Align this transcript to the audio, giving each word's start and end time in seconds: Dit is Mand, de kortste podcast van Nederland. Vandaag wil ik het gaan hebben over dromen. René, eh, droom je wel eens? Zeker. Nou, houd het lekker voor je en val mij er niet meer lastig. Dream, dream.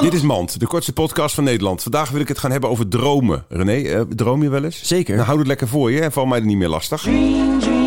Dit 0.00 0.12
is 0.12 0.22
Mand, 0.22 0.60
de 0.60 0.66
kortste 0.66 0.92
podcast 0.92 1.34
van 1.34 1.44
Nederland. 1.44 1.82
Vandaag 1.82 2.10
wil 2.10 2.20
ik 2.20 2.28
het 2.28 2.38
gaan 2.38 2.50
hebben 2.50 2.70
over 2.70 2.88
dromen. 2.88 3.44
René, 3.48 3.88
eh, 3.88 4.00
droom 4.00 4.42
je 4.42 4.48
wel 4.48 4.64
eens? 4.64 4.82
Zeker. 4.82 5.14
Nou, 5.14 5.26
houd 5.26 5.38
het 5.38 5.46
lekker 5.46 5.68
voor 5.68 5.90
je 5.90 6.00
en 6.00 6.12
val 6.12 6.26
mij 6.26 6.38
er 6.38 6.44
niet 6.46 6.56
meer 6.56 6.68
lastig. 6.68 7.00
Dream, 7.02 7.60
dream. 7.60 7.81